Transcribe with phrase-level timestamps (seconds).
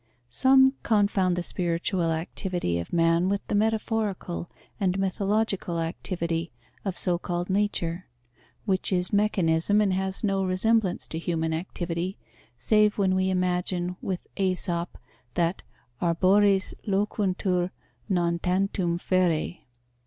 [0.31, 6.51] Some confound the spiritual activity of man with the metaphorical and mythological activity
[6.83, 8.07] of so called nature,
[8.65, 12.17] which is mechanism and has no resemblance to human activity,
[12.57, 14.97] save when we imagine, with Aesop,
[15.35, 15.61] that
[16.01, 17.69] arbores loquuntur
[18.09, 19.59] non tantum ferae.